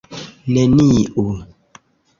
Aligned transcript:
neniu 0.53 1.29